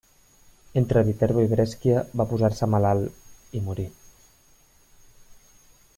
[0.79, 3.87] Entre Viterbo i Brescia va posar-se malalt i morir.